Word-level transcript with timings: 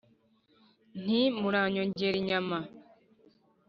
Nti: 1.01 1.19
“Muranyongere 1.39 2.17
inyama 2.21 2.57